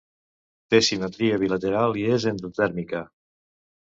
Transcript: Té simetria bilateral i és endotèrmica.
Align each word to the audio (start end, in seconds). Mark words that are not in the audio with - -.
Té 0.73 0.79
simetria 0.85 1.35
bilateral 1.43 1.95
i 2.03 2.07
és 2.15 2.27
endotèrmica. 2.33 3.03